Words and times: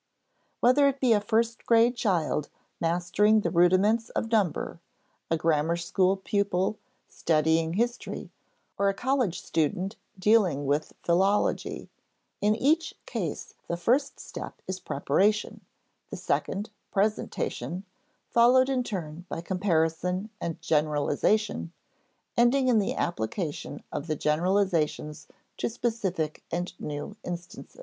Whether 0.61 0.87
it 0.87 0.99
be 0.99 1.13
a 1.13 1.21
first 1.21 1.63
grade 1.67 1.95
child 1.95 2.49
mastering 2.79 3.41
the 3.41 3.51
rudiments 3.51 4.09
of 4.09 4.31
number, 4.31 4.79
a 5.29 5.37
grammar 5.37 5.75
school 5.77 6.17
pupil 6.17 6.79
studying 7.07 7.73
history, 7.73 8.31
or 8.79 8.89
a 8.89 8.95
college 8.95 9.39
student 9.41 9.97
dealing 10.17 10.65
with 10.65 10.93
philology, 11.03 11.87
in 12.41 12.55
each 12.55 12.95
case 13.05 13.53
the 13.67 13.77
first 13.77 14.19
step 14.19 14.63
is 14.67 14.79
preparation, 14.79 15.61
the 16.09 16.17
second 16.17 16.71
presentation, 16.91 17.85
followed 18.31 18.69
in 18.69 18.81
turn 18.83 19.27
by 19.29 19.39
comparison 19.39 20.31
and 20.41 20.59
generalization, 20.63 21.73
ending 22.35 22.69
in 22.69 22.79
the 22.79 22.95
application 22.95 23.83
of 23.91 24.07
the 24.07 24.15
generalizations 24.15 25.27
to 25.57 25.69
specific 25.69 26.41
and 26.51 26.73
new 26.79 27.15
instances. 27.23 27.79